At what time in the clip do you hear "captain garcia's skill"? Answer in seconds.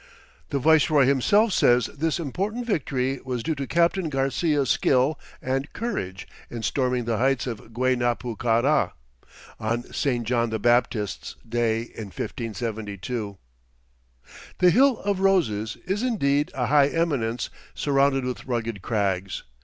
3.67-5.19